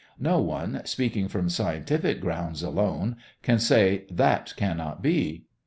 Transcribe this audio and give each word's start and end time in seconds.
No 0.19 0.39
one, 0.41 0.81
speaking 0.85 1.27
from 1.27 1.47
scientific 1.47 2.21
grounds 2.21 2.63
alone, 2.63 3.17
can 3.43 3.59
say, 3.59 4.05
"That 4.09 4.51
cannot 4.57 5.03
be." 5.03 5.45